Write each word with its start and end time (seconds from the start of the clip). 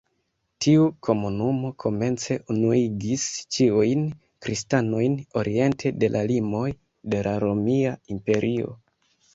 Tiu 0.65 0.85
komunumo 1.07 1.69
komence 1.83 2.37
unuigis 2.53 3.27
ĉiujn 3.57 4.09
kristanojn 4.47 5.19
oriente 5.43 5.93
de 6.05 6.11
la 6.17 6.27
limoj 6.35 6.67
de 7.15 7.23
la 7.31 7.37
Romia 7.49 7.95
Imperio. 8.19 8.77